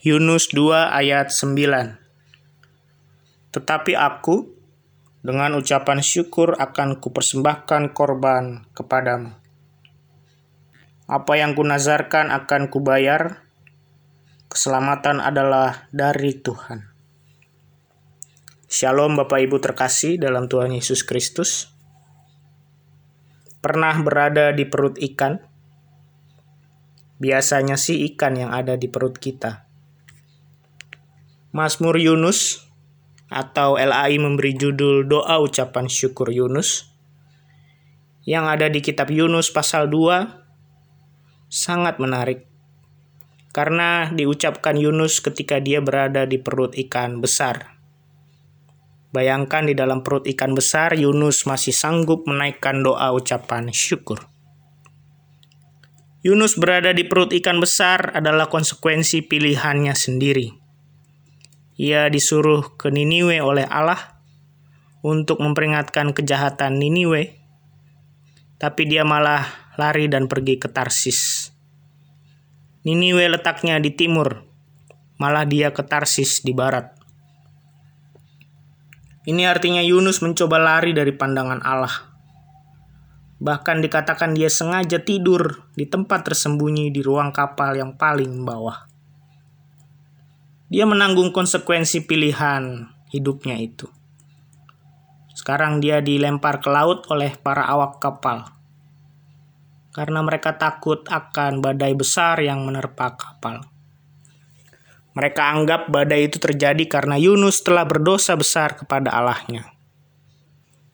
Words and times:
Yunus 0.00 0.48
2 0.56 0.96
ayat 0.96 1.28
9 1.28 1.52
Tetapi 3.52 3.92
aku, 4.00 4.48
dengan 5.20 5.52
ucapan 5.52 6.00
syukur 6.00 6.56
akan 6.56 7.04
kupersembahkan 7.04 7.92
korban 7.92 8.64
kepadamu. 8.72 9.36
Apa 11.04 11.32
yang 11.36 11.52
kunazarkan 11.52 12.32
akan 12.32 12.72
kubayar, 12.72 13.44
keselamatan 14.48 15.20
adalah 15.20 15.84
dari 15.92 16.32
Tuhan. 16.32 16.88
Shalom 18.72 19.20
Bapak 19.20 19.52
Ibu 19.52 19.60
terkasih 19.60 20.16
dalam 20.16 20.48
Tuhan 20.48 20.72
Yesus 20.72 21.04
Kristus. 21.04 21.68
Pernah 23.60 24.00
berada 24.00 24.56
di 24.56 24.64
perut 24.64 24.96
ikan? 24.96 25.44
Biasanya 27.20 27.76
sih 27.76 28.08
ikan 28.08 28.40
yang 28.40 28.56
ada 28.56 28.80
di 28.80 28.88
perut 28.88 29.20
kita 29.20 29.68
Mazmur 31.50 31.98
Yunus 31.98 32.62
atau 33.26 33.74
LAI 33.74 34.22
memberi 34.22 34.54
judul 34.54 35.02
Doa 35.02 35.42
Ucapan 35.42 35.90
Syukur 35.90 36.30
Yunus 36.30 36.94
yang 38.22 38.46
ada 38.46 38.70
di 38.70 38.78
kitab 38.78 39.10
Yunus 39.10 39.50
pasal 39.50 39.90
2 39.90 41.50
sangat 41.50 41.98
menarik 41.98 42.46
karena 43.50 44.14
diucapkan 44.14 44.78
Yunus 44.78 45.18
ketika 45.18 45.58
dia 45.58 45.82
berada 45.82 46.22
di 46.22 46.38
perut 46.38 46.70
ikan 46.86 47.18
besar. 47.18 47.82
Bayangkan 49.10 49.66
di 49.66 49.74
dalam 49.74 50.06
perut 50.06 50.30
ikan 50.30 50.54
besar 50.54 50.94
Yunus 50.94 51.50
masih 51.50 51.74
sanggup 51.74 52.30
menaikkan 52.30 52.78
doa 52.86 53.10
ucapan 53.10 53.74
syukur. 53.74 54.30
Yunus 56.22 56.54
berada 56.54 56.94
di 56.94 57.02
perut 57.10 57.34
ikan 57.34 57.58
besar 57.58 58.14
adalah 58.14 58.46
konsekuensi 58.46 59.26
pilihannya 59.26 59.98
sendiri 59.98 60.59
ia 61.80 62.12
disuruh 62.12 62.76
ke 62.76 62.92
Niniwe 62.92 63.40
oleh 63.40 63.64
Allah 63.64 64.20
untuk 65.00 65.40
memperingatkan 65.40 66.12
kejahatan 66.12 66.76
Niniwe, 66.76 67.40
tapi 68.60 68.84
dia 68.84 69.00
malah 69.00 69.72
lari 69.80 70.04
dan 70.12 70.28
pergi 70.28 70.60
ke 70.60 70.68
Tarsis. 70.68 71.48
Niniwe 72.84 73.32
letaknya 73.32 73.80
di 73.80 73.96
timur, 73.96 74.44
malah 75.16 75.48
dia 75.48 75.72
ke 75.72 75.80
Tarsis 75.80 76.44
di 76.44 76.52
barat. 76.52 76.92
Ini 79.24 79.48
artinya 79.48 79.80
Yunus 79.80 80.20
mencoba 80.20 80.60
lari 80.60 80.92
dari 80.92 81.16
pandangan 81.16 81.64
Allah. 81.64 82.12
Bahkan 83.40 83.80
dikatakan 83.80 84.36
dia 84.36 84.52
sengaja 84.52 85.00
tidur 85.00 85.64
di 85.72 85.88
tempat 85.88 86.28
tersembunyi 86.28 86.92
di 86.92 87.00
ruang 87.00 87.32
kapal 87.32 87.72
yang 87.72 87.96
paling 87.96 88.44
bawah. 88.44 88.89
Dia 90.70 90.86
menanggung 90.86 91.34
konsekuensi 91.34 92.06
pilihan 92.06 92.86
hidupnya 93.10 93.58
itu. 93.58 93.90
Sekarang 95.34 95.82
dia 95.82 95.98
dilempar 95.98 96.62
ke 96.62 96.70
laut 96.70 97.10
oleh 97.10 97.34
para 97.34 97.66
awak 97.66 97.98
kapal. 97.98 98.46
Karena 99.90 100.22
mereka 100.22 100.54
takut 100.54 101.02
akan 101.10 101.58
badai 101.58 101.90
besar 101.98 102.38
yang 102.38 102.62
menerpa 102.62 103.18
kapal. 103.18 103.66
Mereka 105.10 105.42
anggap 105.42 105.90
badai 105.90 106.30
itu 106.30 106.38
terjadi 106.38 106.86
karena 106.86 107.18
Yunus 107.18 107.66
telah 107.66 107.82
berdosa 107.82 108.38
besar 108.38 108.78
kepada 108.78 109.10
Allahnya. 109.10 109.74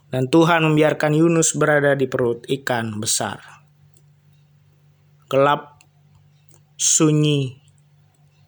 Dan 0.09 0.33
Tuhan 0.33 0.65
membiarkan 0.65 1.13
Yunus 1.13 1.53
berada 1.53 1.93
di 1.93 2.09
perut 2.09 2.49
ikan 2.49 2.97
besar. 2.97 3.45
Gelap, 5.29 5.85
sunyi, 6.81 7.61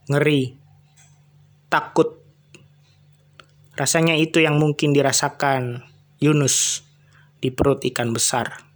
ngeri, 0.09 0.58
takut. 1.69 2.21
Rasanya 3.79 4.19
itu 4.19 4.43
yang 4.43 4.59
mungkin 4.59 4.91
dirasakan 4.91 5.87
Yunus 6.19 6.83
di 7.39 7.55
perut 7.55 7.85
ikan 7.87 8.11
besar. 8.11 8.67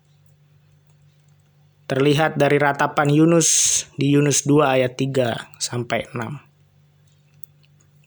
Terlihat 1.91 2.39
dari 2.39 2.57
ratapan 2.57 3.11
Yunus 3.11 3.85
di 3.99 4.15
Yunus 4.15 4.47
2 4.47 4.65
ayat 4.79 4.95
3 4.97 5.61
sampai 5.61 6.07
6. 6.15 6.53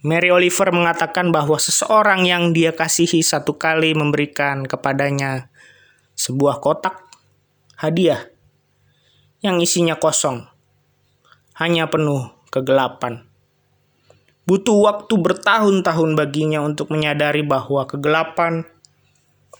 Mary 0.05 0.29
Oliver 0.29 0.69
mengatakan 0.69 1.33
bahwa 1.33 1.57
seseorang 1.57 2.29
yang 2.29 2.53
dia 2.53 2.77
kasihi 2.77 3.25
satu 3.25 3.57
kali 3.57 3.97
memberikan 3.97 4.61
kepadanya 4.63 5.49
sebuah 6.13 6.61
kotak 6.61 7.01
hadiah 7.75 8.29
yang 9.43 9.59
isinya 9.61 9.97
kosong, 9.97 10.45
hanya 11.57 11.89
penuh 11.91 12.33
kegelapan. 12.49 13.27
Butuh 14.45 14.77
waktu 14.77 15.13
bertahun-tahun 15.17 16.13
baginya 16.13 16.61
untuk 16.61 16.93
menyadari 16.93 17.41
bahwa 17.41 17.89
kegelapan 17.89 18.61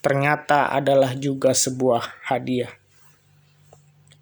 ternyata 0.05 0.69
adalah 0.69 1.17
juga 1.17 1.57
sebuah 1.57 2.21
hadiah. 2.29 2.69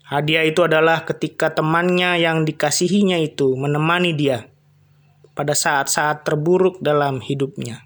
Hadiah 0.07 0.47
itu 0.47 0.63
adalah 0.63 1.03
ketika 1.03 1.51
temannya 1.51 2.15
yang 2.15 2.47
dikasihinya 2.47 3.19
itu 3.19 3.59
menemani 3.59 4.15
dia 4.15 4.47
pada 5.35 5.51
saat-saat 5.51 6.23
terburuk 6.23 6.79
dalam 6.79 7.19
hidupnya. 7.19 7.83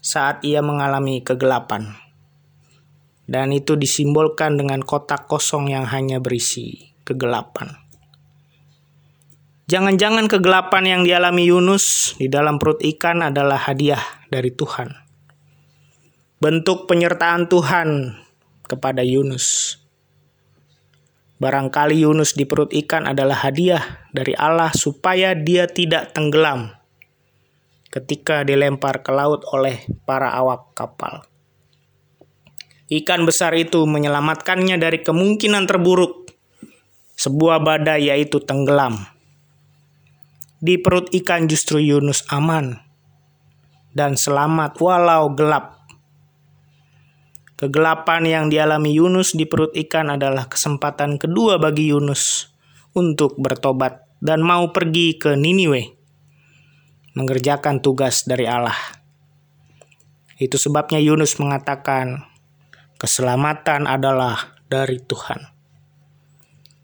Saat 0.00 0.40
ia 0.48 0.64
mengalami 0.64 1.20
kegelapan. 1.20 1.92
Dan 3.28 3.52
itu 3.52 3.76
disimbolkan 3.76 4.56
dengan 4.56 4.80
kotak 4.80 5.28
kosong 5.28 5.68
yang 5.68 5.84
hanya 5.84 6.24
berisi 6.24 6.96
kegelapan. 7.04 7.81
Jangan-jangan 9.72 10.28
kegelapan 10.28 10.84
yang 10.84 11.00
dialami 11.00 11.48
Yunus 11.48 12.12
di 12.20 12.28
dalam 12.28 12.60
perut 12.60 12.84
ikan 12.84 13.24
adalah 13.24 13.56
hadiah 13.56 14.04
dari 14.28 14.52
Tuhan. 14.52 14.92
Bentuk 16.44 16.84
penyertaan 16.84 17.48
Tuhan 17.48 18.12
kepada 18.68 19.00
Yunus. 19.00 19.80
Barangkali 21.40 22.04
Yunus 22.04 22.36
di 22.36 22.44
perut 22.44 22.68
ikan 22.84 23.08
adalah 23.08 23.48
hadiah 23.48 24.04
dari 24.12 24.36
Allah 24.36 24.76
supaya 24.76 25.32
dia 25.32 25.64
tidak 25.64 26.12
tenggelam 26.12 26.76
ketika 27.88 28.44
dilempar 28.44 29.00
ke 29.00 29.08
laut 29.08 29.40
oleh 29.56 29.88
para 30.04 30.36
awak 30.36 30.76
kapal. 30.76 31.24
Ikan 32.92 33.24
besar 33.24 33.56
itu 33.56 33.88
menyelamatkannya 33.88 34.76
dari 34.76 35.00
kemungkinan 35.00 35.64
terburuk, 35.64 36.28
sebuah 37.16 37.64
badai 37.64 38.12
yaitu 38.12 38.36
tenggelam 38.36 39.11
di 40.62 40.78
perut 40.78 41.10
ikan 41.10 41.50
justru 41.50 41.82
Yunus 41.82 42.22
aman 42.30 42.78
dan 43.90 44.14
selamat 44.14 44.78
walau 44.78 45.34
gelap. 45.34 45.82
Kegelapan 47.58 48.22
yang 48.22 48.44
dialami 48.46 48.94
Yunus 48.94 49.34
di 49.34 49.42
perut 49.42 49.74
ikan 49.74 50.14
adalah 50.14 50.46
kesempatan 50.46 51.18
kedua 51.18 51.58
bagi 51.58 51.90
Yunus 51.90 52.54
untuk 52.94 53.34
bertobat 53.42 54.06
dan 54.22 54.42
mau 54.42 54.70
pergi 54.70 55.18
ke 55.18 55.34
Niniwe, 55.34 55.98
mengerjakan 57.18 57.82
tugas 57.82 58.22
dari 58.22 58.46
Allah. 58.46 58.78
Itu 60.38 60.62
sebabnya 60.62 61.02
Yunus 61.02 61.42
mengatakan, 61.42 62.22
"Keselamatan 63.02 63.90
adalah 63.90 64.58
dari 64.66 65.02
Tuhan." 65.02 65.50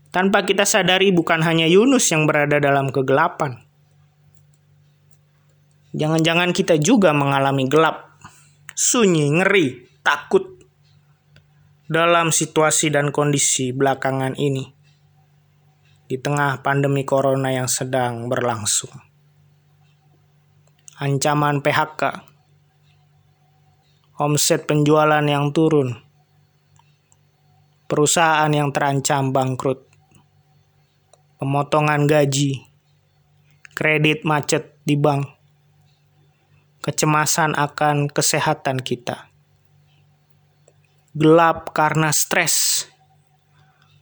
Tanpa 0.08 0.42
kita 0.46 0.66
sadari, 0.66 1.14
bukan 1.14 1.42
hanya 1.46 1.66
Yunus 1.70 2.10
yang 2.10 2.24
berada 2.24 2.62
dalam 2.62 2.88
kegelapan, 2.94 3.67
Jangan-jangan 5.96 6.52
kita 6.52 6.76
juga 6.76 7.16
mengalami 7.16 7.64
gelap, 7.64 8.20
sunyi, 8.76 9.32
ngeri, 9.32 9.88
takut 10.04 10.44
dalam 11.88 12.28
situasi 12.28 12.92
dan 12.92 13.08
kondisi 13.08 13.72
belakangan 13.72 14.36
ini 14.36 14.76
di 16.08 16.16
tengah 16.20 16.60
pandemi 16.60 17.04
corona 17.08 17.52
yang 17.52 17.68
sedang 17.68 18.28
berlangsung. 18.28 18.92
Ancaman 21.00 21.64
PHK, 21.64 22.02
omset 24.20 24.68
penjualan 24.68 25.24
yang 25.24 25.52
turun, 25.56 25.96
perusahaan 27.88 28.52
yang 28.52 28.68
terancam 28.72 29.32
bangkrut, 29.32 29.88
pemotongan 31.40 32.04
gaji, 32.04 32.66
kredit 33.72 34.28
macet 34.28 34.76
di 34.84 34.98
bank, 34.98 35.37
kecemasan 36.88 37.52
akan 37.52 38.08
kesehatan 38.08 38.80
kita. 38.80 39.28
Gelap 41.12 41.76
karena 41.76 42.08
stres. 42.16 42.88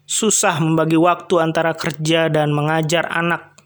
Susah 0.06 0.62
membagi 0.62 0.94
waktu 0.94 1.43
antara 1.43 1.75
kerja 1.75 2.31
dan 2.31 2.55
mengajar 2.55 3.11
anak 3.11 3.59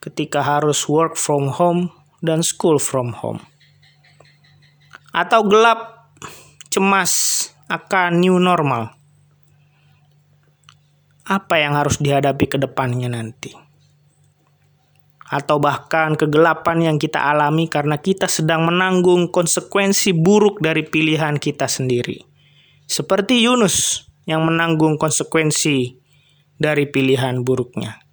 ketika 0.00 0.40
harus 0.40 0.88
work 0.88 1.20
from 1.20 1.52
home 1.52 1.92
dan 2.24 2.40
school 2.40 2.80
from 2.80 3.12
home. 3.12 3.44
Atau 5.12 5.44
gelap 5.44 6.08
cemas 6.72 7.12
akan 7.68 8.16
new 8.16 8.40
normal. 8.40 8.96
Apa 11.28 11.60
yang 11.60 11.76
harus 11.76 12.00
dihadapi 12.00 12.48
ke 12.48 12.56
depannya 12.56 13.12
nanti? 13.12 13.52
Atau 15.24 15.56
bahkan 15.56 16.14
kegelapan 16.20 16.92
yang 16.92 16.96
kita 17.00 17.16
alami 17.16 17.66
karena 17.66 17.96
kita 17.96 18.28
sedang 18.28 18.68
menanggung 18.68 19.32
konsekuensi 19.32 20.12
buruk 20.12 20.60
dari 20.60 20.84
pilihan 20.84 21.40
kita 21.40 21.64
sendiri. 21.64 22.20
Seperti 22.84 23.40
Yunus 23.40 24.04
yang 24.28 24.44
menanggung 24.44 25.00
konsekuensi 25.00 25.96
dari 26.60 26.84
pilihan 26.88 27.40
buruknya. 27.40 28.04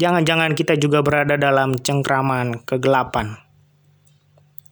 Jangan-jangan 0.00 0.56
kita 0.56 0.74
juga 0.80 1.04
berada 1.04 1.36
dalam 1.36 1.78
cengkraman 1.78 2.64
kegelapan 2.64 3.38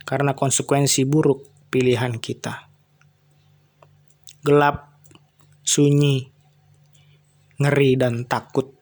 karena 0.09 0.35
konsekuensi 0.35 1.06
buruk 1.06 1.47
pilihan 1.71 2.19
kita. 2.19 2.67
Gelap, 4.43 4.97
sunyi, 5.62 6.33
ngeri, 7.61 7.94
dan 7.94 8.26
takut. 8.26 8.80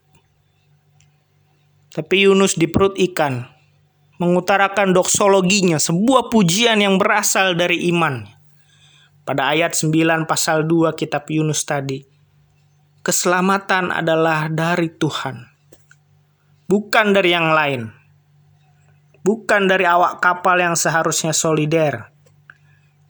Tapi 1.99 2.31
Yunus 2.31 2.55
di 2.55 2.71
perut 2.71 2.95
ikan 2.95 3.43
mengutarakan 4.23 4.95
doksologinya, 4.95 5.83
sebuah 5.83 6.31
pujian 6.31 6.79
yang 6.79 6.95
berasal 6.99 7.59
dari 7.59 7.91
iman. 7.91 8.23
Pada 9.27 9.51
ayat 9.51 9.75
9 9.75 10.31
pasal 10.31 10.67
2 10.67 10.95
kitab 10.95 11.27
Yunus 11.27 11.67
tadi, 11.67 12.03
keselamatan 13.03 13.91
adalah 13.91 14.47
dari 14.47 14.91
Tuhan, 14.95 15.43
bukan 16.71 17.07
dari 17.15 17.31
yang 17.35 17.51
lain 17.51 17.99
bukan 19.29 19.69
dari 19.69 19.85
awak 19.85 20.25
kapal 20.25 20.57
yang 20.57 20.73
seharusnya 20.73 21.37
solider, 21.37 22.09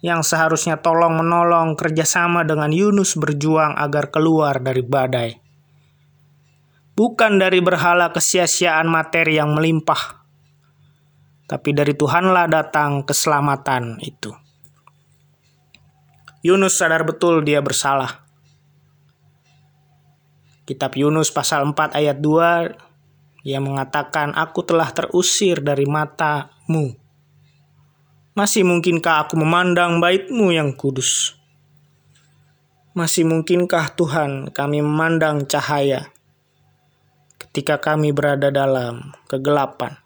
yang 0.03 0.27
seharusnya 0.27 0.83
tolong-menolong 0.83 1.79
kerjasama 1.79 2.43
dengan 2.43 2.75
Yunus 2.75 3.15
berjuang 3.15 3.79
agar 3.79 4.11
keluar 4.11 4.59
dari 4.59 4.83
badai. 4.83 5.48
Bukan 6.99 7.39
dari 7.39 7.63
berhala 7.63 8.11
kesia-siaan 8.11 8.91
materi 8.91 9.39
yang 9.39 9.55
melimpah, 9.55 10.27
tapi 11.47 11.71
dari 11.71 11.95
Tuhanlah 11.95 12.51
datang 12.51 13.07
keselamatan 13.07 14.03
itu. 14.03 14.35
Yunus 16.43 16.75
sadar 16.75 17.07
betul 17.07 17.47
dia 17.47 17.63
bersalah. 17.63 18.27
Kitab 20.67 20.99
Yunus 20.99 21.31
pasal 21.31 21.71
4 21.71 21.95
ayat 21.95 22.19
2 22.19 23.47
ia 23.47 23.63
mengatakan, 23.63 24.35
aku 24.35 24.67
telah 24.67 24.91
terusir 24.91 25.63
dari 25.63 25.87
matamu. 25.87 26.99
Masih 28.35 28.67
mungkinkah 28.67 29.23
aku 29.23 29.39
memandang 29.39 30.03
baitmu 30.03 30.51
yang 30.51 30.75
kudus? 30.75 31.39
Masih 32.91 33.23
mungkinkah 33.23 33.95
Tuhan 33.95 34.51
kami 34.51 34.83
memandang 34.83 35.47
cahaya 35.47 36.11
ketika 37.59 37.83
kami 37.83 38.15
berada 38.15 38.55
dalam 38.55 39.19
kegelapan? 39.27 39.99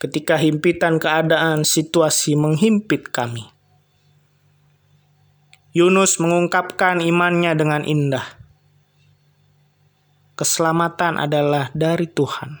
Ketika 0.00 0.40
himpitan 0.40 0.96
keadaan 0.96 1.68
situasi 1.68 2.32
menghimpit 2.32 3.12
kami. 3.12 3.44
Yunus 5.76 6.16
mengungkapkan 6.16 7.04
imannya 7.04 7.52
dengan 7.52 7.84
indah 7.84 8.24
keselamatan 10.32 11.20
adalah 11.20 11.68
dari 11.76 12.08
Tuhan. 12.08 12.56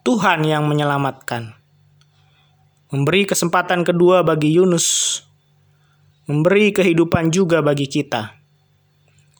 Tuhan 0.00 0.48
yang 0.48 0.64
menyelamatkan. 0.64 1.52
Memberi 2.88 3.28
kesempatan 3.28 3.84
kedua 3.84 4.24
bagi 4.24 4.48
Yunus, 4.56 5.20
memberi 6.24 6.72
kehidupan 6.72 7.28
juga 7.28 7.60
bagi 7.60 7.84
kita 7.84 8.43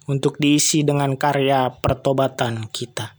untuk 0.09 0.37
diisi 0.37 0.85
dengan 0.85 1.17
karya 1.17 1.73
pertobatan 1.81 2.69
kita. 2.69 3.17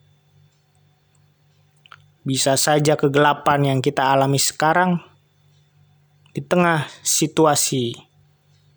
Bisa 2.26 2.58
saja 2.58 2.98
kegelapan 2.98 3.76
yang 3.76 3.80
kita 3.86 4.10
alami 4.10 4.42
sekarang 4.42 4.98
di 6.34 6.42
tengah 6.42 6.90
situasi 7.06 7.94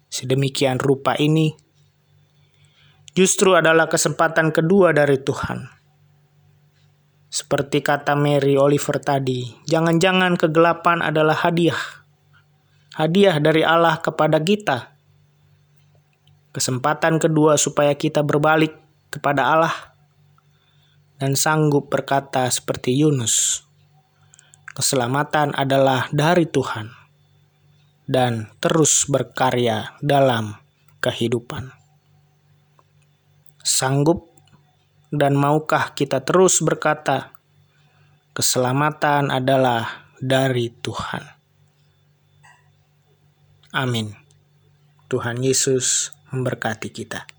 sedemikian 0.09 0.81
rupa 0.81 1.17
ini 1.17 1.69
justru 3.19 3.59
adalah 3.59 3.91
kesempatan 3.91 4.55
kedua 4.55 4.95
dari 4.95 5.19
Tuhan. 5.19 5.67
Seperti 7.29 7.83
kata 7.83 8.15
Mary 8.15 8.55
Oliver 8.55 9.03
tadi, 9.03 9.43
jangan-jangan 9.67 10.39
kegelapan 10.39 11.03
adalah 11.03 11.35
hadiah. 11.35 11.77
Hadiah 12.95 13.37
dari 13.43 13.67
Allah 13.67 13.99
kepada 13.99 14.39
kita. 14.39 14.98
Kesempatan 16.59 17.23
kedua 17.23 17.55
supaya 17.55 17.95
kita 17.95 18.27
berbalik 18.27 18.75
kepada 19.15 19.47
Allah 19.55 19.95
dan 21.23 21.39
sanggup 21.39 21.87
berkata 21.87 22.51
seperti 22.51 22.99
Yunus. 22.99 23.63
Keselamatan 24.75 25.55
adalah 25.55 26.11
dari 26.11 26.51
Tuhan 26.51 26.91
dan 28.11 28.51
terus 28.59 29.07
berkarya 29.07 29.95
dalam 30.03 30.59
kehidupan 30.99 31.79
sanggup 33.69 34.33
dan 35.13 35.37
maukah 35.37 35.93
kita 35.93 36.25
terus 36.25 36.65
berkata, 36.65 37.37
"Keselamatan 38.33 39.29
adalah 39.29 40.09
dari 40.19 40.73
Tuhan." 40.73 41.23
Amin. 43.77 44.17
Tuhan 45.13 45.45
Yesus 45.45 46.13
memberkati 46.33 46.93
kita. 46.93 47.38